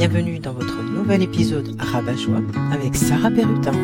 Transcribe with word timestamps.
bienvenue 0.00 0.38
dans 0.38 0.54
votre 0.54 0.82
nouvel 0.82 1.22
épisode 1.22 1.78
Rabat-Joie 1.78 2.40
avec 2.72 2.96
Sarah 2.96 3.30
Perrutin. 3.30 3.74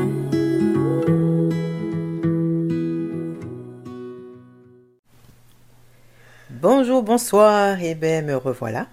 Bonjour, 6.49 7.03
bonsoir, 7.03 7.83
et 7.83 7.95
bien 7.95 8.23
me 8.23 8.35
revoilà. 8.35 8.87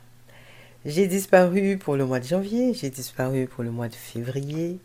J'ai 0.84 1.08
disparu 1.08 1.78
pour 1.78 1.96
le 1.96 2.06
mois 2.06 2.20
de 2.20 2.26
janvier, 2.26 2.74
j'ai 2.74 2.90
disparu 2.90 3.48
pour 3.48 3.64
le 3.64 3.72
mois 3.72 3.88
de 3.88 3.96
février 3.96 4.80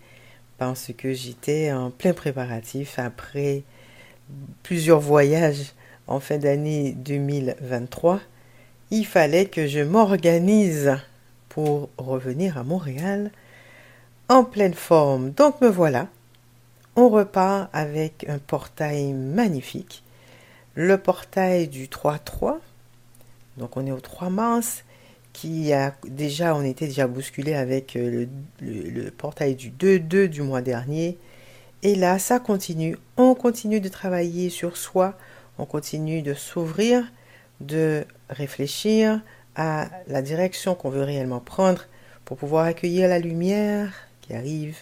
parce 0.59 0.93
que 0.97 1.13
j'étais 1.13 1.73
en 1.73 1.91
plein 1.91 2.13
préparatif 2.13 3.01
après 3.01 3.65
plusieurs 4.63 5.01
voyages 5.01 5.73
en 6.07 6.21
fin 6.21 6.39
d'année 6.39 6.93
2023. 6.99 8.21
Il 8.93 9.07
fallait 9.07 9.47
que 9.47 9.67
je 9.67 9.81
m'organise 9.81 10.99
revenir 11.97 12.59
à 12.59 12.65
Montréal 12.65 13.31
en 14.29 14.45
pleine 14.45 14.75
forme. 14.75 15.31
Donc 15.31 15.61
me 15.61 15.69
voilà. 15.69 16.09
On 16.97 17.09
repart 17.09 17.71
avec 17.73 18.27
un 18.29 18.39
portail 18.39 19.13
magnifique. 19.13 20.03
Le 20.75 20.99
portail 20.99 21.69
du 21.69 21.87
3-3. 21.87 22.59
Donc 23.57 23.77
on 23.77 23.87
est 23.87 23.93
au 23.93 24.01
3 24.01 24.31
mars. 24.31 24.85
Qui 25.33 25.73
a 25.73 25.95
déjà, 26.05 26.57
on 26.57 26.63
était 26.63 26.87
déjà 26.87 27.07
bousculé 27.07 27.55
avec 27.55 27.95
euh, 27.95 28.27
le, 28.61 28.91
le 28.91 29.11
portail 29.13 29.55
du 29.55 29.71
2-2 29.71 30.27
du 30.27 30.43
mois 30.43 30.63
dernier. 30.63 31.17
Et 31.85 31.95
là, 31.95 32.19
ça 32.19 32.41
continue. 32.41 32.97
On 33.17 33.35
continue 33.35 33.81
de 33.81 33.89
travailler 33.89 34.51
sur 34.51 34.77
soi. 34.77 35.15
On 35.59 35.65
continue 35.65 36.23
de 36.23 36.35
s'ouvrir, 36.35 37.05
de 37.61 38.05
réfléchir, 38.31 39.21
à 39.59 39.89
la 40.07 40.23
direction 40.23 40.75
qu'on 40.75 40.89
veut 40.89 41.03
réellement 41.03 41.41
prendre 41.41 41.85
pour 42.25 42.37
pouvoir 42.37 42.65
accueillir 42.65 43.09
la 43.09 43.19
lumière 43.19 43.93
qui 44.23 44.33
arrive 44.33 44.79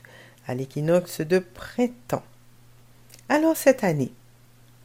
à 0.46 0.54
l'équinoxe 0.54 1.22
de 1.22 1.38
printemps. 1.38 2.22
Alors 3.30 3.56
cette 3.56 3.82
année, 3.82 4.12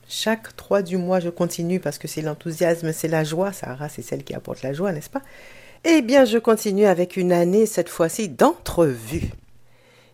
chaque 0.07 0.55
3 0.55 0.81
du 0.81 0.97
mois, 0.97 1.19
je 1.19 1.29
continue 1.29 1.79
parce 1.79 1.97
que 1.97 2.07
c'est 2.07 2.21
l'enthousiasme, 2.21 2.93
c'est 2.93 3.09
la 3.09 3.23
joie. 3.23 3.51
Sarah, 3.51 3.89
c'est 3.89 4.01
celle 4.01 4.23
qui 4.23 4.33
apporte 4.33 4.63
la 4.63 4.73
joie, 4.73 4.91
n'est-ce 4.93 5.09
pas? 5.09 5.21
Eh 5.83 6.01
bien, 6.01 6.25
je 6.25 6.37
continue 6.37 6.85
avec 6.85 7.17
une 7.17 7.31
année, 7.31 7.65
cette 7.65 7.89
fois-ci, 7.89 8.29
d'entrevue. 8.29 9.31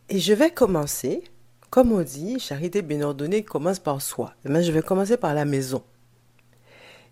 Et 0.10 0.20
je 0.20 0.34
vais 0.34 0.50
commencer, 0.50 1.24
comme 1.70 1.92
on 1.92 2.02
dit, 2.02 2.40
charité 2.40 2.82
bien 2.82 3.02
ordonnée 3.02 3.44
commence 3.44 3.80
par 3.80 4.02
soi. 4.02 4.34
Mais 4.44 4.64
je 4.64 4.72
vais 4.72 4.82
commencer 4.82 5.18
par 5.18 5.34
la 5.34 5.46
maison. 5.46 5.84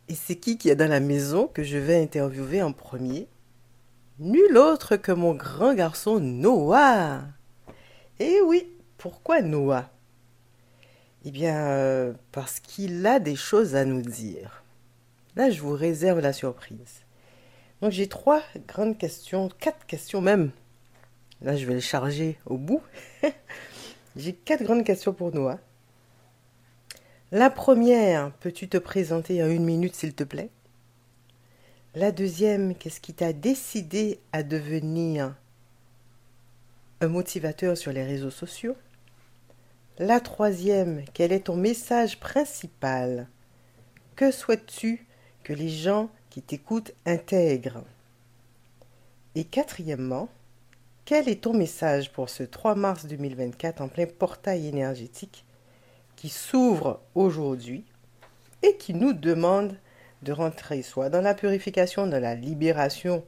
Et 0.08 0.16
c'est 0.16 0.36
qui 0.36 0.58
qui 0.58 0.70
est 0.70 0.76
dans 0.76 0.90
la 0.90 1.00
maison 1.00 1.48
que 1.48 1.64
je 1.64 1.78
vais 1.78 2.02
interviewer 2.02 2.62
en 2.62 2.74
premier? 2.74 3.28
Nul 4.20 4.58
autre 4.58 4.96
que 4.98 5.12
mon 5.12 5.34
grand 5.34 5.74
garçon 5.74 6.20
Noah. 6.20 7.22
Eh 8.20 8.40
oui, 8.42 8.72
pourquoi 8.98 9.42
Noah? 9.42 9.90
Eh 11.26 11.32
bien, 11.32 11.58
euh, 11.58 12.14
parce 12.32 12.60
qu'il 12.60 13.06
a 13.08 13.20
des 13.20 13.36
choses 13.36 13.76
à 13.76 13.84
nous 13.84 14.04
dire. 14.04 14.64
Là, 15.36 15.50
je 15.50 15.60
vous 15.60 15.74
réserve 15.74 16.20
la 16.20 16.34
surprise. 16.34 17.02
Donc, 17.82 17.92
j'ai 17.92 18.08
trois 18.08 18.44
grandes 18.68 18.98
questions, 18.98 19.50
quatre 19.60 19.86
questions 19.88 20.22
même. 20.22 20.52
Là, 21.42 21.58
je 21.58 21.66
vais 21.66 21.74
le 21.74 21.80
charger 21.80 22.38
au 22.46 22.58
bout. 22.58 22.82
j'ai 24.16 24.34
quatre 24.34 24.64
grandes 24.64 24.86
questions 24.86 25.14
pour 25.14 25.34
Noah. 25.34 25.60
La 27.32 27.50
première, 27.50 28.32
peux-tu 28.34 28.70
te 28.70 28.78
présenter 28.78 29.42
en 29.42 29.48
une 29.48 29.66
minute 29.66 29.96
s'il 29.96 30.14
te 30.14 30.24
plaît? 30.24 30.52
La 31.96 32.12
deuxième, 32.12 32.76
qu'est-ce 32.76 33.02
qui 33.02 33.16
t'a 33.16 33.34
décidé 33.34 34.20
à 34.32 34.44
devenir 34.44 35.34
un 37.02 37.08
motivateur 37.08 37.78
sur 37.78 37.92
les 37.92 38.04
réseaux 38.04 38.30
sociaux? 38.30 38.76
La 39.98 40.20
troisième, 40.20 41.04
quel 41.16 41.32
est 41.32 41.46
ton 41.46 41.56
message 41.56 42.20
principal? 42.20 43.28
Que 44.16 44.30
souhaites-tu 44.30 45.08
que 45.44 45.54
les 45.54 45.70
gens 45.70 46.12
qui 46.30 46.44
t'écoutent 46.44 46.94
intègrent? 47.08 47.86
Et 49.34 49.46
quatrièmement, 49.46 50.30
quel 51.06 51.28
est 51.28 51.42
ton 51.42 51.54
message 51.54 52.12
pour 52.12 52.30
ce 52.30 52.44
3 52.44 52.76
mars 52.76 53.08
2024 53.08 53.82
en 53.82 53.88
plein 53.88 54.06
portail 54.06 54.68
énergétique? 54.68 55.45
Qui 56.16 56.30
s'ouvre 56.30 57.02
aujourd'hui 57.14 57.86
et 58.64 58.78
qui 58.78 58.94
nous 58.94 59.14
demande 59.14 59.78
de 60.24 60.32
rentrer 60.32 60.82
soit 60.82 61.10
dans 61.10 61.22
la 61.22 61.34
purification, 61.34 62.08
dans 62.08 62.22
la 62.22 62.36
libération 62.36 63.24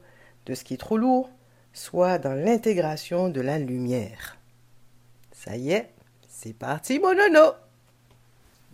de 0.46 0.54
ce 0.54 0.64
qui 0.64 0.74
est 0.74 0.78
trop 0.78 0.96
lourd, 0.96 1.30
soit 1.72 2.18
dans 2.18 2.34
l'intégration 2.34 3.28
de 3.28 3.40
la 3.40 3.58
lumière. 3.58 4.36
Ça 5.32 5.56
y 5.56 5.70
est, 5.70 5.90
c'est 6.28 6.52
parti 6.52 6.98
mon 6.98 7.14
nono 7.14 7.52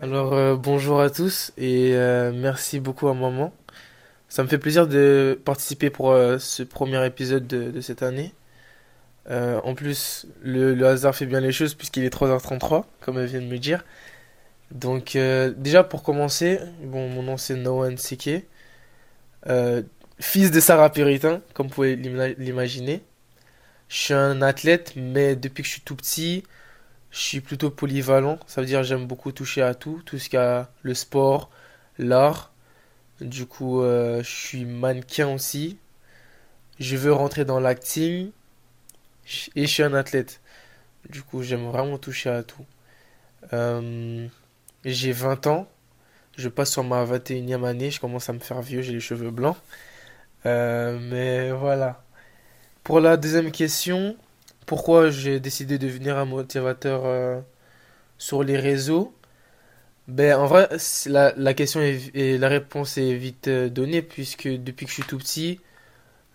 Alors 0.01 0.33
euh, 0.33 0.57
bonjour 0.57 1.01
à 1.01 1.11
tous 1.11 1.53
et 1.59 1.95
euh, 1.95 2.33
merci 2.35 2.81
beaucoup 2.81 3.09
à 3.09 3.15
maman. 3.15 3.53
Ça 4.29 4.43
me 4.43 4.49
fait 4.49 4.59
plaisir 4.59 4.89
de 4.89 5.39
participer 5.45 5.91
pour 5.91 6.11
euh, 6.11 6.39
ce 6.39 6.63
premier 6.63 7.05
épisode 7.07 7.47
de, 7.47 7.81
cette 7.81 8.03
année. 8.03 8.33
En 9.31 9.75
plus, 9.75 10.27
le, 10.43 10.81
hasard 10.87 11.15
fait 11.15 11.27
bien 11.27 11.41
les 11.41 11.53
choses 11.53 11.75
puisqu'il 11.75 12.05
est 12.05 12.15
3h33, 12.15 12.85
comme 13.01 13.19
elle 13.19 13.27
vient 13.27 13.41
de 13.41 13.47
me 13.47 13.59
dire. 13.59 13.85
Donc, 14.75 15.17
euh, 15.17 15.53
déjà 15.57 15.85
pour 15.85 16.03
commencer, 16.03 16.59
bon, 16.83 17.09
mon 17.09 17.23
nom 17.23 17.37
c'est 17.37 17.55
Noah 17.55 17.97
Sike, 17.97 18.45
euh, 19.47 19.83
fils 20.19 20.51
de 20.51 20.61
Sarah 20.61 20.91
Puritain, 20.91 21.43
comme 21.55 21.69
vous 21.69 21.75
pouvez 21.75 21.97
l'imaginer. 21.97 23.03
Je 23.89 23.97
suis 23.97 24.15
un 24.15 24.43
athlète, 24.43 24.95
mais 24.97 25.37
depuis 25.37 25.63
que 25.63 25.69
je 25.69 25.75
suis 25.75 25.83
tout 25.83 25.97
petit, 25.97 26.45
je 27.11 27.21
suis 27.21 27.41
plutôt 27.41 27.71
polyvalent. 27.71 28.39
Ça 28.47 28.61
veut 28.61 28.67
dire 28.67 28.83
j'aime 28.83 29.07
beaucoup 29.07 29.33
toucher 29.33 29.63
à 29.63 29.75
tout, 29.75 30.03
tout 30.05 30.19
ce 30.19 30.29
qui 30.29 30.37
a 30.37 30.71
le 30.83 30.95
sport, 30.95 31.51
l'art. 31.99 32.53
Du 33.21 33.47
coup, 33.47 33.83
euh, 33.83 34.23
je 34.25 34.31
suis 34.31 34.65
mannequin 34.65 35.29
aussi. 35.29 35.79
Je 36.81 36.97
veux 36.97 37.13
rentrer 37.13 37.45
dans 37.45 37.61
l'acting 37.61 38.33
et 39.57 39.63
je 39.63 39.67
suis 39.67 39.83
un 39.83 39.95
athlète. 39.95 40.41
Du 41.09 41.23
coup, 41.23 41.43
j'aime 41.43 41.67
vraiment 41.69 41.99
toucher 41.99 42.31
à 42.31 42.43
tout. 42.43 42.65
Euh, 43.53 44.27
j'ai 44.85 45.13
20 45.13 45.47
ans. 45.47 45.69
Je 46.37 46.49
passe 46.49 46.73
sur 46.73 46.85
ma 46.85 47.05
21e 47.05 47.65
année. 47.65 47.91
Je 47.91 48.01
commence 48.01 48.29
à 48.29 48.33
me 48.33 48.39
faire 48.39 48.63
vieux. 48.63 48.83
J'ai 48.83 48.93
les 48.93 49.01
cheveux 49.01 49.31
blancs. 49.31 49.57
Euh, 50.47 50.99
mais 51.01 51.53
voilà. 51.53 52.03
Pour 52.83 53.01
la 53.01 53.17
deuxième 53.17 53.51
question, 53.51 54.17
pourquoi 54.67 55.11
j'ai 55.11 55.41
décidé 55.41 55.79
de 55.79 55.87
devenir 55.87 56.19
un 56.19 56.25
motivateur 56.27 57.03
euh, 57.05 57.41
sur 58.19 58.43
les 58.43 58.59
réseaux? 58.59 59.15
Ben, 60.09 60.39
en 60.39 60.47
vrai, 60.47 60.69
la, 61.07 61.55
question 61.55 61.81
et 61.81 62.37
la 62.37 62.49
réponse 62.49 62.99
est 62.99 63.15
vite 63.15 63.49
donnée 63.49 64.03
puisque 64.03 64.49
depuis 64.49 64.85
que 64.85 64.91
je 64.91 64.97
suis 64.97 65.03
tout 65.05 65.17
petit, 65.17 65.61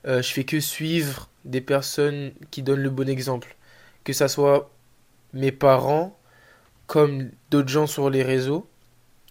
je 0.10 0.32
fais 0.34 0.44
que 0.44 0.60
suivre 0.60 1.30
des 1.46 1.62
personnes 1.62 2.32
qui 2.52 2.64
donnent 2.64 2.82
le 2.82 2.90
bon 2.90 3.08
exemple. 3.08 3.56
Que 4.04 4.14
ça 4.14 4.28
soit 4.28 4.72
mes 5.34 5.52
parents, 5.52 6.18
comme 6.88 7.30
d'autres 7.52 7.70
gens 7.70 7.88
sur 7.88 8.10
les 8.10 8.24
réseaux. 8.24 8.68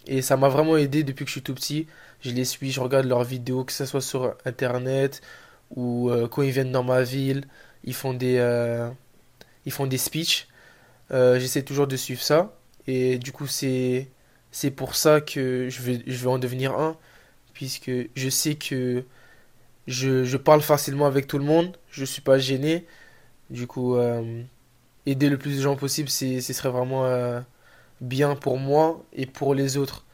Et 0.07 0.21
ça 0.21 0.37
m'a 0.37 0.49
vraiment 0.49 0.77
aidé 0.77 1.03
depuis 1.03 1.25
que 1.25 1.29
je 1.29 1.33
suis 1.33 1.41
tout 1.43 1.53
petit. 1.53 1.87
Je 2.21 2.31
les 2.31 2.45
suis, 2.45 2.71
je 2.71 2.79
regarde 2.79 3.05
leurs 3.05 3.23
vidéos, 3.23 3.63
que 3.63 3.73
ce 3.73 3.85
soit 3.85 4.01
sur 4.01 4.35
internet 4.45 5.21
ou 5.71 6.09
euh, 6.09 6.27
quand 6.27 6.41
ils 6.41 6.51
viennent 6.51 6.71
dans 6.71 6.83
ma 6.83 7.03
ville, 7.03 7.45
ils 7.83 7.93
font 7.93 8.13
des, 8.13 8.37
euh, 8.39 8.89
ils 9.65 9.71
font 9.71 9.87
des 9.87 9.97
speeches. 9.97 10.47
Euh, 11.11 11.39
j'essaie 11.39 11.63
toujours 11.63 11.87
de 11.87 11.97
suivre 11.97 12.21
ça. 12.21 12.55
Et 12.87 13.17
du 13.19 13.31
coup, 13.31 13.47
c'est, 13.47 14.09
pour 14.75 14.95
ça 14.95 15.21
que 15.21 15.69
je 15.69 15.81
vais, 15.81 16.03
je 16.07 16.17
vais 16.23 16.29
en 16.29 16.39
devenir 16.39 16.73
un. 16.77 16.97
Puisque 17.53 17.91
je 18.15 18.29
sais 18.29 18.55
que 18.55 19.03
je, 19.89 20.37
parle 20.37 20.61
facilement 20.61 21.05
avec 21.05 21.27
tout 21.27 21.37
le 21.37 21.45
monde. 21.45 21.77
Je 21.91 22.05
suis 22.05 22.21
pas 22.21 22.37
gêné. 22.37 22.85
Du 23.49 23.67
coup, 23.67 23.97
aider 25.05 25.29
le 25.29 25.37
plus 25.37 25.57
de 25.57 25.61
gens 25.61 25.75
possible, 25.75 26.09
ce 26.09 26.39
serait 26.39 26.69
vraiment 26.69 27.05
euh, 27.05 27.41
bien 28.01 28.35
pour 28.35 28.57
moi 28.57 29.03
et 29.13 29.25
pour 29.25 29.55
les 29.55 29.77
autres. 29.77 30.05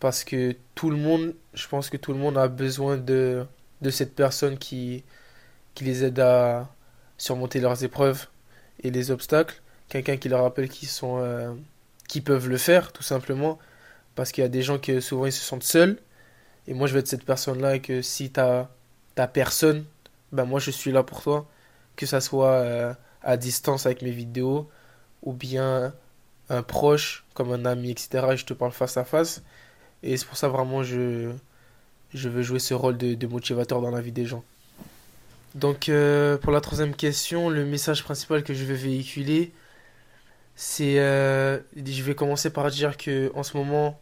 Parce 0.00 0.24
que 0.24 0.56
tout 0.74 0.90
le 0.90 0.96
monde, 0.96 1.34
je 1.54 1.68
pense 1.68 1.90
que 1.90 1.96
tout 1.96 2.12
le 2.12 2.18
monde 2.18 2.38
a 2.38 2.48
besoin 2.48 2.96
de, 2.96 3.46
de 3.82 3.90
cette 3.90 4.14
personne 4.14 4.58
qui, 4.58 5.04
qui 5.74 5.84
les 5.84 6.04
aide 6.04 6.20
à 6.20 6.68
surmonter 7.18 7.60
leurs 7.60 7.84
épreuves 7.84 8.26
et 8.82 8.90
les 8.90 9.10
obstacles. 9.10 9.60
Quelqu'un 9.88 10.16
qui 10.16 10.28
leur 10.28 10.42
rappelle 10.42 10.68
qu'ils 10.68 10.88
euh, 11.02 11.54
peuvent 12.24 12.48
le 12.48 12.56
faire, 12.56 12.92
tout 12.92 13.02
simplement. 13.02 13.58
Parce 14.14 14.32
qu'il 14.32 14.42
y 14.42 14.44
a 14.46 14.48
des 14.48 14.62
gens 14.62 14.78
qui 14.78 15.00
souvent 15.02 15.26
ils 15.26 15.32
se 15.32 15.44
sentent 15.44 15.62
seuls. 15.62 15.98
Et 16.66 16.74
moi, 16.74 16.86
je 16.86 16.94
vais 16.94 17.00
être 17.00 17.08
cette 17.08 17.24
personne-là 17.24 17.76
et 17.76 17.80
que 17.80 18.02
si 18.02 18.30
tu 18.30 18.40
as 18.40 18.68
personne, 19.28 19.84
ben 20.32 20.44
moi, 20.44 20.60
je 20.60 20.70
suis 20.70 20.92
là 20.92 21.02
pour 21.02 21.22
toi. 21.22 21.48
Que 21.96 22.06
ça 22.06 22.20
soit... 22.20 22.52
Euh, 22.52 22.94
à 23.22 23.36
distance 23.36 23.86
avec 23.86 24.02
mes 24.02 24.10
vidéos, 24.10 24.68
ou 25.22 25.32
bien 25.32 25.92
un 26.48 26.62
proche, 26.62 27.24
comme 27.34 27.52
un 27.52 27.64
ami, 27.64 27.90
etc. 27.90 28.26
Et 28.32 28.36
je 28.36 28.44
te 28.44 28.54
parle 28.54 28.72
face 28.72 28.96
à 28.96 29.04
face. 29.04 29.42
Et 30.02 30.16
c'est 30.16 30.26
pour 30.26 30.36
ça 30.36 30.48
vraiment 30.48 30.82
je, 30.82 31.30
je 32.14 32.28
veux 32.28 32.42
jouer 32.42 32.58
ce 32.58 32.74
rôle 32.74 32.96
de, 32.96 33.26
motivateur 33.26 33.80
dans 33.80 33.90
la 33.90 34.00
vie 34.00 34.12
des 34.12 34.26
gens. 34.26 34.42
Donc, 35.54 35.88
euh, 35.88 36.36
pour 36.38 36.52
la 36.52 36.60
troisième 36.60 36.94
question, 36.94 37.50
le 37.50 37.64
message 37.64 38.04
principal 38.04 38.44
que 38.44 38.54
je 38.54 38.64
vais 38.64 38.74
véhiculer, 38.74 39.52
c'est, 40.54 41.00
euh, 41.00 41.58
je 41.76 42.02
vais 42.02 42.14
commencer 42.14 42.50
par 42.50 42.70
dire 42.70 42.96
que 42.96 43.32
en 43.34 43.42
ce 43.42 43.56
moment, 43.56 43.98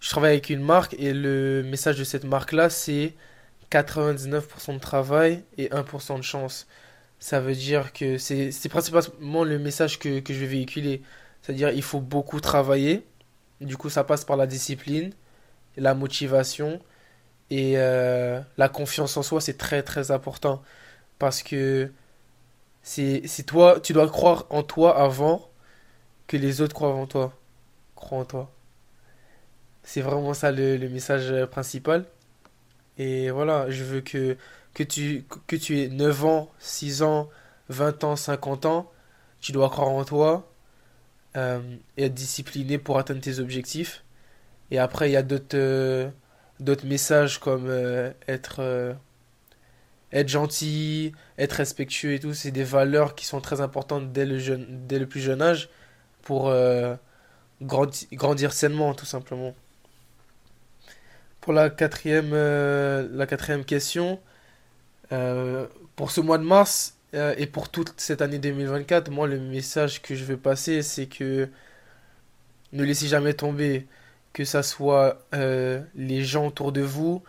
je 0.00 0.10
travaille 0.10 0.32
avec 0.32 0.50
une 0.50 0.62
marque 0.62 0.94
et 0.98 1.12
le 1.12 1.62
message 1.62 1.98
de 1.98 2.04
cette 2.04 2.24
marque-là, 2.24 2.70
c'est 2.70 3.14
99% 3.70 4.74
de 4.74 4.78
travail 4.78 5.44
et 5.58 5.68
1% 5.68 6.16
de 6.18 6.22
chance. 6.22 6.66
Ça 7.18 7.40
veut 7.40 7.54
dire 7.54 7.92
que 7.92 8.18
c'est 8.18 8.68
principalement 8.68 9.44
le 9.44 9.58
message 9.58 9.98
que, 9.98 10.20
que 10.20 10.34
je 10.34 10.40
vais 10.40 10.46
véhiculer. 10.46 11.02
C'est-à-dire 11.42 11.70
il 11.70 11.82
faut 11.82 12.00
beaucoup 12.00 12.40
travailler. 12.40 13.06
Du 13.60 13.76
coup, 13.76 13.90
ça 13.90 14.04
passe 14.04 14.24
par 14.24 14.36
la 14.36 14.46
discipline, 14.46 15.12
la 15.76 15.94
motivation 15.94 16.80
et 17.50 17.74
euh, 17.78 18.40
la 18.58 18.68
confiance 18.68 19.16
en 19.16 19.22
soi, 19.22 19.40
c'est 19.40 19.58
très 19.58 19.82
très 19.82 20.10
important. 20.10 20.62
Parce 21.18 21.42
que 21.42 21.92
c'est 22.82 23.22
toi, 23.46 23.80
tu 23.80 23.92
dois 23.92 24.08
croire 24.08 24.46
en 24.50 24.62
toi 24.62 24.98
avant 25.00 25.50
que 26.28 26.36
les 26.36 26.60
autres 26.60 26.74
croient 26.74 26.94
en 26.94 27.06
toi. 27.06 27.32
Crois 27.96 28.18
en 28.20 28.24
toi. 28.24 28.52
C'est 29.82 30.00
vraiment 30.02 30.34
ça 30.34 30.52
le, 30.52 30.76
le 30.76 30.88
message 30.88 31.46
principal. 31.46 32.04
Et 32.98 33.30
voilà, 33.30 33.70
je 33.70 33.84
veux 33.84 34.00
que, 34.00 34.36
que 34.74 34.82
tu, 34.82 35.24
que 35.46 35.56
tu 35.56 35.80
aies 35.80 35.88
9 35.88 36.24
ans, 36.24 36.50
6 36.58 37.02
ans, 37.02 37.28
20 37.68 38.04
ans, 38.04 38.16
50 38.16 38.66
ans, 38.66 38.90
tu 39.40 39.52
dois 39.52 39.68
croire 39.70 39.88
en 39.90 40.04
toi 40.04 40.50
euh, 41.36 41.60
et 41.96 42.04
être 42.06 42.14
discipliné 42.14 42.78
pour 42.78 42.98
atteindre 42.98 43.20
tes 43.20 43.40
objectifs. 43.40 44.04
Et 44.70 44.78
après, 44.78 45.10
il 45.10 45.12
y 45.14 45.16
a 45.16 45.22
d'autres 45.22 45.56
euh, 45.56 46.10
messages 46.84 47.38
comme 47.40 47.66
euh, 47.68 48.12
être, 48.28 48.96
être 50.12 50.28
gentil, 50.28 51.12
être 51.38 51.52
respectueux 51.54 52.14
et 52.14 52.20
tout. 52.20 52.34
C'est 52.34 52.50
des 52.50 52.64
valeurs 52.64 53.14
qui 53.14 53.26
sont 53.26 53.40
très 53.40 53.60
importantes 53.60 54.12
dès 54.12 54.24
le 54.26 54.38
jeune, 54.38 54.86
dès 54.86 54.98
le 54.98 55.06
plus 55.06 55.20
jeune 55.20 55.42
âge 55.42 55.68
pour 56.22 56.52
grandi- 57.62 58.08
grandir 58.12 58.52
sainement, 58.52 58.94
tout 58.94 59.06
simplement. 59.06 59.54
Pour 61.46 61.52
la 61.52 61.70
quatrième, 61.70 62.32
euh, 62.32 63.06
la 63.12 63.24
quatrième 63.24 63.64
question, 63.64 64.18
euh, 65.12 65.68
pour 65.94 66.10
ce 66.10 66.20
mois 66.20 66.38
de 66.38 66.42
mars 66.42 66.98
euh, 67.14 67.36
et 67.38 67.46
pour 67.46 67.68
toute 67.68 68.00
cette 68.00 68.20
année 68.20 68.40
2024, 68.40 69.12
moi, 69.12 69.28
le 69.28 69.38
message 69.38 70.02
que 70.02 70.16
je 70.16 70.24
veux 70.24 70.36
passer, 70.36 70.82
c'est 70.82 71.06
que 71.06 71.48
ne 72.72 72.82
laissez 72.82 73.06
jamais 73.06 73.32
tomber, 73.32 73.86
que 74.32 74.44
ça 74.44 74.64
soit 74.64 75.24
les 75.94 76.24
gens 76.24 76.48
autour 76.48 76.72
de 76.72 76.80
vous, 76.80 77.22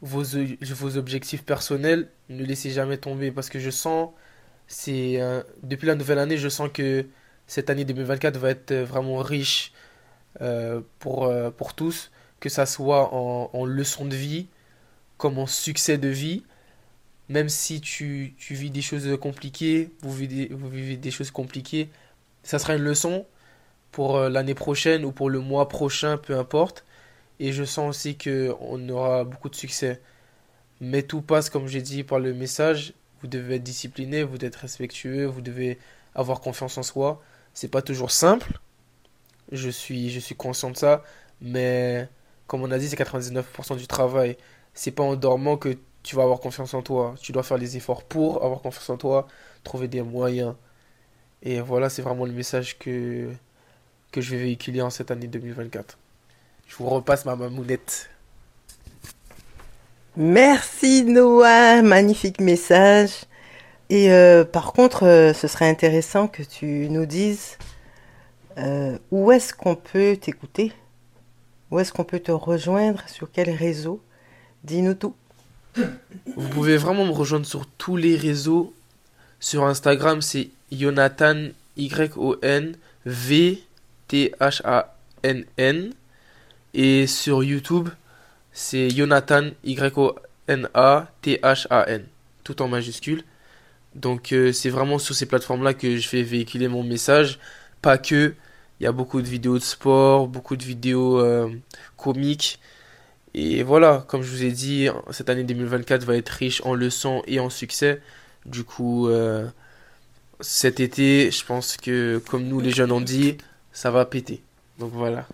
vos, 0.00 0.24
vos 0.60 0.96
objectifs 0.96 1.44
personnels, 1.44 2.08
ne 2.30 2.44
laissez 2.44 2.70
jamais 2.70 2.96
tomber 2.96 3.30
parce 3.30 3.48
que 3.48 3.60
je 3.60 3.70
sens, 3.70 4.10
c'est 4.66 5.20
depuis 5.62 5.86
la 5.86 5.94
nouvelle 5.94 6.18
année, 6.18 6.36
je 6.36 6.48
sens 6.48 6.68
que 6.74 7.06
cette 7.46 7.70
année 7.70 7.84
2024 7.84 8.38
va 8.38 8.50
être 8.50 8.74
vraiment 8.74 9.18
riche 9.18 9.72
pour, 10.98 11.32
pour 11.56 11.74
tous, 11.74 12.10
que 12.42 12.48
ça 12.48 12.66
soit 12.66 13.14
en, 13.14 13.64
leçons 13.64 14.04
de 14.04 14.16
vie, 14.16 14.48
comme 15.16 15.38
en 15.38 15.46
succès 15.46 15.96
de 15.96 16.08
vie. 16.08 16.42
Même 17.28 17.48
si 17.48 17.80
tu, 17.80 18.34
vis 18.50 18.70
des 18.70 18.82
choses 18.82 19.08
compliquées, 19.20 19.90
vous 20.02 20.12
vivez, 20.12 20.96
des 20.96 21.10
choses 21.12 21.30
compliquées, 21.30 21.88
ça 22.42 22.58
sera 22.58 22.74
une 22.74 22.82
leçon 22.82 23.24
pour 23.92 24.16
euh, 24.16 24.28
l'année 24.28 24.54
prochaine 24.54 25.04
ou 25.04 25.12
pour 25.12 25.30
le 25.30 25.38
mois 25.38 25.68
prochain, 25.68 26.18
peu 26.18 26.36
importe. 26.36 26.84
Et 27.38 27.52
je 27.52 27.62
sens 27.62 27.88
aussi 27.90 28.16
que 28.16 28.52
on 28.60 28.88
aura 28.88 29.22
beaucoup 29.22 29.48
de 29.48 29.54
succès. 29.54 30.00
Mais 30.80 31.04
tout 31.04 31.22
passe, 31.22 31.48
comme 31.48 31.68
j'ai 31.68 31.82
dit, 31.82 32.02
par 32.02 32.18
le 32.18 32.34
message. 32.34 32.92
Vous 33.20 33.28
devez 33.28 33.56
être 33.56 33.62
discipliné, 33.62 34.24
vous 34.24 34.36
devez 34.36 34.48
être 34.48 34.56
respectueux, 34.56 35.26
vous 35.26 35.42
devez 35.42 35.78
avoir 36.16 36.40
confiance 36.40 36.76
en 36.76 36.82
soi. 36.82 37.22
C'est 37.54 37.68
pas 37.68 37.82
toujours 37.82 38.10
simple, 38.10 38.58
je 39.52 39.70
suis, 39.70 40.10
je 40.10 40.18
suis 40.18 40.34
conscient 40.34 40.70
de 40.70 40.76
ça, 40.76 41.04
mais 41.40 42.08
comme 42.52 42.64
on 42.64 42.70
a 42.70 42.76
dit, 42.76 42.86
c'est 42.86 43.00
99% 43.00 43.78
du 43.78 43.86
travail. 43.86 44.36
C'est 44.74 44.90
pas 44.90 45.02
en 45.02 45.16
dormant 45.16 45.56
que 45.56 45.78
tu 46.02 46.16
vas 46.16 46.22
avoir 46.22 46.38
confiance 46.38 46.74
en 46.74 46.82
toi. 46.82 47.14
Tu 47.18 47.32
dois 47.32 47.42
faire 47.42 47.56
les 47.56 47.78
efforts 47.78 48.02
pour 48.04 48.44
avoir 48.44 48.60
confiance 48.60 48.90
en 48.90 48.98
toi, 48.98 49.26
trouver 49.64 49.88
des 49.88 50.02
moyens. 50.02 50.54
Et 51.42 51.62
voilà, 51.62 51.88
c'est 51.88 52.02
vraiment 52.02 52.26
le 52.26 52.32
message 52.32 52.78
que, 52.78 53.30
que 54.10 54.20
je 54.20 54.32
vais 54.32 54.42
véhiculer 54.42 54.82
en 54.82 54.90
cette 54.90 55.10
année 55.10 55.28
2024. 55.28 55.96
Je 56.66 56.76
vous 56.76 56.90
repasse 56.90 57.24
ma 57.24 57.36
mamounette. 57.36 58.10
Merci 60.18 61.04
Noah, 61.04 61.80
magnifique 61.80 62.38
message. 62.38 63.12
Et 63.88 64.12
euh, 64.12 64.44
par 64.44 64.74
contre, 64.74 65.06
euh, 65.06 65.32
ce 65.32 65.48
serait 65.48 65.70
intéressant 65.70 66.28
que 66.28 66.42
tu 66.42 66.90
nous 66.90 67.06
dises 67.06 67.56
euh, 68.58 68.98
où 69.10 69.32
est-ce 69.32 69.54
qu'on 69.54 69.74
peut 69.74 70.18
t'écouter, 70.20 70.74
où 71.72 71.80
est-ce 71.80 71.92
qu'on 71.92 72.04
peut 72.04 72.20
te 72.20 72.30
rejoindre, 72.30 73.02
sur 73.08 73.32
quel 73.32 73.48
réseau? 73.48 74.00
Dis-nous 74.62 74.92
tout. 74.92 75.16
Vous 76.36 76.48
pouvez 76.50 76.76
vraiment 76.76 77.06
me 77.06 77.12
rejoindre 77.12 77.46
sur 77.46 77.64
tous 77.66 77.96
les 77.96 78.14
réseaux. 78.14 78.74
Sur 79.40 79.64
Instagram, 79.64 80.20
c'est 80.20 80.50
Jonathan, 80.70 81.48
Y-O-N-V-T-H-A-N-N. 81.78 82.74
Et 86.74 87.06
sur 87.06 87.42
YouTube, 87.42 87.88
c'est 88.52 88.90
Jonathan, 88.90 89.48
Y-O-N-A-T-H-A-N. 89.64 90.14
Tout 92.44 92.60
en 92.60 92.68
majuscule. 92.68 93.24
Donc 93.94 94.32
euh, 94.32 94.52
c'est 94.52 94.68
vraiment 94.68 94.98
sur 94.98 95.14
ces 95.14 95.24
plateformes-là 95.24 95.72
que 95.72 95.96
je 95.96 96.10
vais 96.10 96.22
véhiculer 96.22 96.68
mon 96.68 96.82
message. 96.82 97.38
Pas 97.80 97.96
que. 97.96 98.34
Il 98.82 98.84
y 98.84 98.88
a 98.88 98.92
beaucoup 98.92 99.22
de 99.22 99.28
vidéos 99.28 99.60
de 99.60 99.62
sport, 99.62 100.26
beaucoup 100.26 100.56
de 100.56 100.64
vidéos 100.64 101.20
euh, 101.20 101.48
comiques. 101.96 102.58
Et 103.32 103.62
voilà, 103.62 104.04
comme 104.08 104.22
je 104.22 104.30
vous 104.32 104.42
ai 104.42 104.50
dit, 104.50 104.88
cette 105.12 105.30
année 105.30 105.44
2024 105.44 106.02
va 106.02 106.16
être 106.16 106.30
riche 106.30 106.60
en 106.64 106.74
leçons 106.74 107.22
et 107.28 107.38
en 107.38 107.48
succès. 107.48 108.02
Du 108.44 108.64
coup, 108.64 109.06
euh, 109.06 109.46
cet 110.40 110.80
été, 110.80 111.30
je 111.30 111.44
pense 111.44 111.76
que, 111.76 112.20
comme 112.28 112.42
nous 112.42 112.58
les 112.58 112.72
jeunes 112.72 112.90
on 112.90 113.00
dit, 113.00 113.38
ça 113.70 113.92
va 113.92 114.04
péter. 114.04 114.42
Donc 114.80 114.90
voilà. 114.92 115.28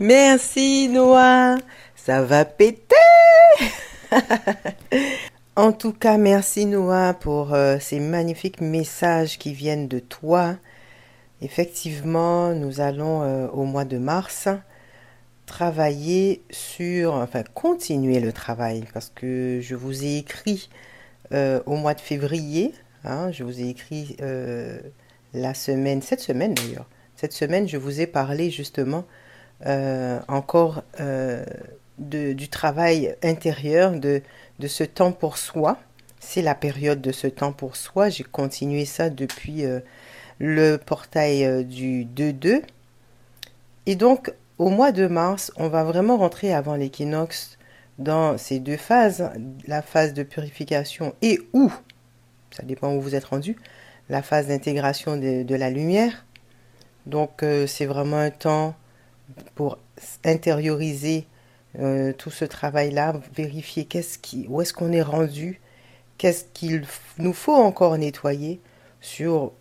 Merci 0.00 0.88
Noah, 0.88 1.58
ça 1.94 2.22
va 2.22 2.46
péter. 2.46 2.96
En 5.58 5.72
tout 5.72 5.92
cas, 5.92 6.18
merci 6.18 6.66
Noah 6.66 7.14
pour 7.14 7.52
euh, 7.52 7.78
ces 7.80 7.98
magnifiques 7.98 8.60
messages 8.60 9.38
qui 9.38 9.52
viennent 9.52 9.88
de 9.88 9.98
toi. 9.98 10.54
Effectivement, 11.42 12.54
nous 12.54 12.80
allons 12.80 13.22
euh, 13.24 13.48
au 13.48 13.64
mois 13.64 13.84
de 13.84 13.98
mars 13.98 14.48
travailler 15.46 16.44
sur, 16.50 17.14
enfin 17.14 17.42
continuer 17.54 18.20
le 18.20 18.32
travail 18.32 18.84
parce 18.94 19.10
que 19.12 19.58
je 19.60 19.74
vous 19.74 20.04
ai 20.04 20.18
écrit 20.18 20.70
euh, 21.32 21.60
au 21.66 21.74
mois 21.74 21.94
de 21.94 22.00
février, 22.02 22.72
hein, 23.02 23.32
je 23.32 23.42
vous 23.42 23.60
ai 23.60 23.68
écrit 23.68 24.16
la 25.34 25.54
semaine, 25.54 26.02
cette 26.02 26.20
semaine 26.20 26.54
d'ailleurs, 26.54 26.86
cette 27.16 27.32
semaine 27.32 27.66
je 27.66 27.78
vous 27.78 28.00
ai 28.00 28.06
parlé 28.06 28.52
justement 28.52 29.06
encore 30.28 30.84
du 31.98 32.48
travail 32.48 33.16
intérieur, 33.24 33.90
de, 33.90 34.22
de 34.58 34.68
ce 34.68 34.84
temps 34.84 35.12
pour 35.12 35.38
soi. 35.38 35.78
C'est 36.20 36.42
la 36.42 36.54
période 36.54 37.00
de 37.00 37.12
ce 37.12 37.26
temps 37.26 37.52
pour 37.52 37.76
soi. 37.76 38.08
J'ai 38.08 38.24
continué 38.24 38.84
ça 38.84 39.10
depuis 39.10 39.64
euh, 39.64 39.80
le 40.38 40.76
portail 40.76 41.44
euh, 41.44 41.62
du 41.62 42.04
2-2. 42.04 42.62
Et 43.86 43.96
donc, 43.96 44.32
au 44.58 44.70
mois 44.70 44.92
de 44.92 45.06
mars, 45.06 45.52
on 45.56 45.68
va 45.68 45.84
vraiment 45.84 46.16
rentrer 46.16 46.52
avant 46.52 46.74
l'équinoxe 46.74 47.58
dans 47.98 48.38
ces 48.38 48.58
deux 48.58 48.76
phases, 48.76 49.30
la 49.66 49.82
phase 49.82 50.14
de 50.14 50.22
purification 50.22 51.14
et 51.22 51.40
où, 51.52 51.72
ça 52.50 52.62
dépend 52.62 52.94
où 52.94 53.00
vous 53.00 53.14
êtes 53.14 53.24
rendu, 53.24 53.56
la 54.08 54.22
phase 54.22 54.48
d'intégration 54.48 55.16
de, 55.16 55.54
la 55.54 55.70
lumière. 55.70 56.26
Donc, 57.06 57.42
euh, 57.42 57.66
c'est 57.66 57.86
vraiment 57.86 58.18
un 58.18 58.30
temps 58.30 58.74
pour 59.54 59.78
intérioriser 60.24 61.26
euh, 61.78 62.12
tout 62.12 62.30
ce 62.30 62.44
travail-là, 62.44 63.14
vérifier 63.34 63.84
qu'est-ce 63.84 64.18
qui, 64.18 64.46
où 64.48 64.60
est-ce 64.60 64.72
qu'on 64.72 64.92
est 64.92 65.02
rendu, 65.02 65.60
qu'est-ce 66.16 66.44
qu'il 66.54 66.84
nous 67.18 67.32
faut 67.32 67.54
encore 67.54 67.96
nettoyer, 67.98 68.60
sur 69.00 69.52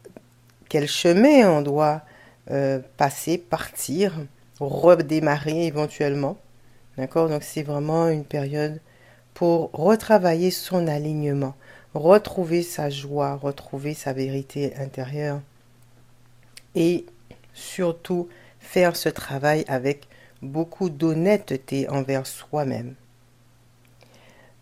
quel 0.70 0.88
chemin 0.88 1.50
on 1.50 1.62
doit 1.62 2.02
euh, 2.50 2.80
passer, 2.98 3.38
partir, 3.38 4.14
redémarrer 4.60 5.66
éventuellement. 5.66 6.38
D'accord? 6.98 7.30
Donc 7.30 7.44
c'est 7.44 7.64
vraiment 7.64 8.08
une 8.08 8.26
période 8.26 8.80
pour 9.34 9.70
retravailler 9.74 10.50
son 10.50 10.88
alignement, 10.88 11.56
retrouver 11.94 12.64
sa 12.64 12.90
joie, 12.90 13.36
retrouver 13.36 13.94
sa 13.94 14.14
vérité 14.14 14.74
intérieure 14.78 15.42
et 16.74 17.06
surtout 17.54 18.30
faire 18.60 18.96
ce 18.96 19.10
travail 19.10 19.64
avec 19.68 20.08
beaucoup 20.42 20.90
d'honnêteté 20.90 21.90
envers 21.90 22.28
soi-même. 22.28 22.96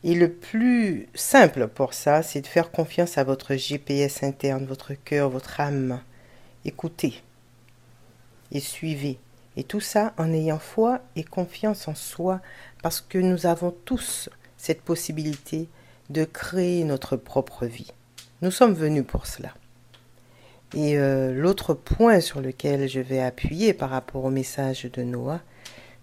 Et 0.04 0.14
le 0.14 0.32
plus 0.32 1.08
simple 1.16 1.68
pour 1.68 1.94
ça, 1.94 2.22
c'est 2.22 2.42
de 2.42 2.48
faire 2.48 2.72
confiance 2.72 3.18
à 3.18 3.24
votre 3.24 3.56
GPS 3.56 4.22
interne, 4.24 4.66
votre 4.66 4.94
cœur, 4.94 5.30
votre 5.30 5.60
âme. 5.60 6.00
Écoutez 6.64 7.24
et 8.52 8.60
suivez. 8.60 9.18
Et 9.58 9.64
tout 9.64 9.80
ça 9.80 10.14
en 10.18 10.32
ayant 10.34 10.60
foi 10.60 11.02
et 11.16 11.24
confiance 11.24 11.88
en 11.88 11.96
soi, 11.96 12.42
parce 12.84 13.02
que 13.02 13.18
nous 13.18 13.46
avons 13.46 13.72
tous 13.86 14.30
cette 14.58 14.82
possibilité 14.82 15.68
de 16.10 16.24
créer 16.24 16.84
notre 16.84 17.16
propre 17.16 17.66
vie. 17.66 17.92
Nous 18.42 18.52
sommes 18.52 18.74
venus 18.74 19.06
pour 19.08 19.26
cela. 19.28 19.54
Et 20.76 20.98
euh, 20.98 21.34
l'autre 21.34 21.74
point 21.74 22.20
sur 22.20 22.42
lequel 22.42 22.90
je 22.90 23.00
vais 23.00 23.22
appuyer 23.22 23.74
par 23.74 23.90
rapport 23.90 24.26
au 24.26 24.30
message 24.30 24.84
de 24.92 25.04
Noah, 25.04 25.42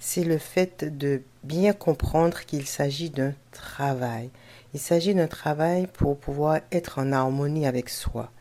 c'est 0.05 0.25
le 0.25 0.39
fait 0.39 0.85
de 0.99 1.23
bien 1.45 1.73
comprendre 1.73 2.41
qu'il 2.41 2.67
s'agit 2.67 3.09
d'un 3.09 3.35
travail. 3.53 4.31
Il 4.75 4.81
s'agit 4.81 5.15
d'un 5.15 5.29
travail 5.29 5.87
pour 5.87 6.19
pouvoir 6.19 6.59
être 6.73 6.99
en 6.99 7.13
harmonie 7.13 7.69
avec 7.69 7.89
soi. 7.89 8.33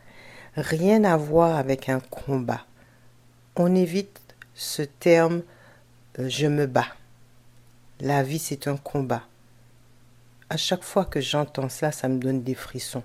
Rien 0.56 1.04
à 1.04 1.16
voir 1.16 1.56
avec 1.56 1.88
un 1.88 2.00
combat. 2.00 2.66
On 3.54 3.76
évite 3.76 4.20
ce 4.54 4.82
terme 4.82 5.42
euh, 6.18 6.28
je 6.28 6.48
me 6.48 6.66
bats. 6.66 6.96
La 8.00 8.24
vie, 8.24 8.40
c'est 8.40 8.66
un 8.66 8.76
combat. 8.76 9.22
À 10.50 10.56
chaque 10.56 10.82
fois 10.82 11.04
que 11.04 11.20
j'entends 11.20 11.68
cela, 11.68 11.92
ça 11.92 12.08
me 12.08 12.18
donne 12.18 12.42
des 12.42 12.56
frissons. 12.56 13.04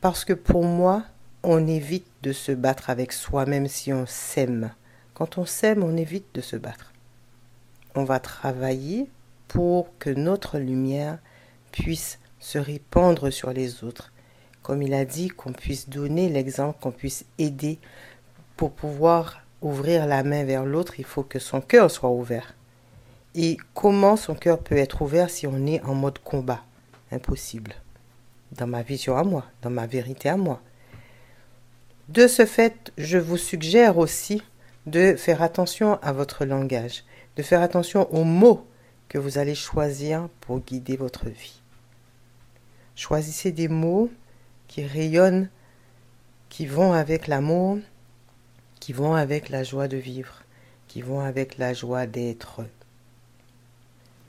Parce 0.00 0.24
que 0.24 0.32
pour 0.32 0.64
moi, 0.64 1.04
on 1.42 1.66
évite 1.66 2.08
de 2.22 2.32
se 2.32 2.52
battre 2.52 2.88
avec 2.88 3.12
soi-même 3.12 3.68
si 3.68 3.92
on 3.92 4.06
s'aime. 4.06 4.72
Quand 5.12 5.36
on 5.36 5.44
s'aime, 5.44 5.84
on 5.84 5.98
évite 5.98 6.34
de 6.34 6.40
se 6.40 6.56
battre. 6.56 6.94
On 7.96 8.04
va 8.04 8.20
travailler 8.20 9.08
pour 9.48 9.88
que 9.98 10.10
notre 10.10 10.58
lumière 10.58 11.18
puisse 11.72 12.18
se 12.38 12.58
répandre 12.58 13.32
sur 13.32 13.54
les 13.54 13.84
autres. 13.84 14.12
Comme 14.62 14.82
il 14.82 14.92
a 14.92 15.06
dit, 15.06 15.28
qu'on 15.28 15.52
puisse 15.52 15.88
donner 15.88 16.28
l'exemple, 16.28 16.78
qu'on 16.78 16.90
puisse 16.90 17.24
aider 17.38 17.78
pour 18.58 18.72
pouvoir 18.72 19.40
ouvrir 19.62 20.06
la 20.06 20.22
main 20.24 20.44
vers 20.44 20.66
l'autre, 20.66 21.00
il 21.00 21.06
faut 21.06 21.22
que 21.22 21.38
son 21.38 21.62
cœur 21.62 21.90
soit 21.90 22.10
ouvert. 22.10 22.54
Et 23.34 23.56
comment 23.72 24.16
son 24.16 24.34
cœur 24.34 24.58
peut 24.58 24.76
être 24.76 25.00
ouvert 25.00 25.30
si 25.30 25.46
on 25.46 25.66
est 25.66 25.82
en 25.82 25.94
mode 25.94 26.18
combat? 26.18 26.62
Impossible. 27.10 27.74
Dans 28.52 28.66
ma 28.66 28.82
vision 28.82 29.16
à 29.16 29.24
moi, 29.24 29.46
dans 29.62 29.70
ma 29.70 29.86
vérité 29.86 30.28
à 30.28 30.36
moi. 30.36 30.60
De 32.10 32.26
ce 32.26 32.44
fait, 32.44 32.92
je 32.98 33.16
vous 33.16 33.38
suggère 33.38 33.96
aussi 33.96 34.42
de 34.84 35.16
faire 35.16 35.42
attention 35.42 35.98
à 36.02 36.12
votre 36.12 36.44
langage, 36.44 37.04
de 37.36 37.42
faire 37.42 37.62
attention 37.62 38.12
aux 38.12 38.24
mots 38.24 38.66
que 39.08 39.18
vous 39.18 39.38
allez 39.38 39.54
choisir 39.54 40.28
pour 40.40 40.60
guider 40.60 40.96
votre 40.96 41.28
vie. 41.28 41.60
Choisissez 42.94 43.52
des 43.52 43.68
mots 43.68 44.10
qui 44.68 44.84
rayonnent, 44.84 45.48
qui 46.48 46.66
vont 46.66 46.92
avec 46.92 47.26
l'amour, 47.26 47.78
qui 48.80 48.92
vont 48.92 49.14
avec 49.14 49.48
la 49.48 49.62
joie 49.62 49.88
de 49.88 49.96
vivre, 49.96 50.42
qui 50.88 51.02
vont 51.02 51.20
avec 51.20 51.58
la 51.58 51.74
joie 51.74 52.06
d'être. 52.06 52.62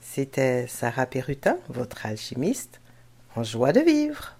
C'était 0.00 0.66
Sarah 0.66 1.06
Perrutin, 1.06 1.56
votre 1.68 2.06
alchimiste, 2.06 2.80
en 3.36 3.42
joie 3.42 3.72
de 3.72 3.80
vivre. 3.80 4.37